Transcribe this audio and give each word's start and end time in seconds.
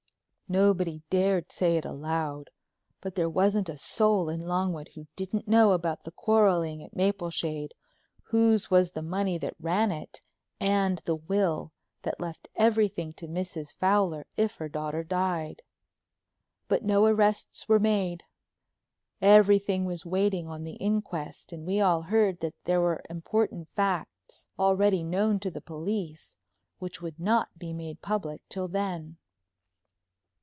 Nobody 0.49 1.01
dared 1.09 1.49
say 1.49 1.77
it 1.77 1.85
aloud, 1.85 2.49
but 2.99 3.15
there 3.15 3.29
wasn't 3.29 3.69
a 3.69 3.77
soul 3.77 4.27
in 4.27 4.41
Longwood 4.41 4.89
who 4.95 5.07
didn't 5.15 5.47
know 5.47 5.71
about 5.71 6.03
the 6.03 6.11
quarreling 6.11 6.83
at 6.83 6.93
Mapleshade, 6.93 7.73
whose 8.23 8.69
was 8.69 8.91
the 8.91 9.01
money 9.01 9.37
that 9.37 9.55
ran 9.61 9.93
it, 9.93 10.19
and 10.59 10.97
the 11.05 11.15
will 11.15 11.71
that 12.01 12.19
left 12.19 12.49
everything 12.57 13.13
to 13.13 13.29
Mrs. 13.29 13.73
Fowler 13.75 14.25
if 14.35 14.57
her 14.57 14.67
daughter 14.67 15.05
died. 15.05 15.61
But 16.67 16.83
no 16.83 17.05
arrests 17.05 17.69
were 17.69 17.79
made. 17.79 18.25
Everything 19.21 19.85
was 19.85 20.05
waiting 20.05 20.49
on 20.49 20.65
the 20.65 20.75
inquest, 20.81 21.53
and 21.53 21.65
we 21.65 21.79
all 21.79 22.01
heard 22.01 22.41
that 22.41 22.55
there 22.65 22.81
were 22.81 23.01
important 23.09 23.69
facts—already 23.69 25.01
known 25.01 25.39
to 25.39 25.49
the 25.49 25.61
police—which 25.61 27.01
would 27.01 27.21
not 27.21 27.57
be 27.57 27.71
made 27.71 28.01
public 28.01 28.41
till 28.49 28.67
then. 28.67 29.15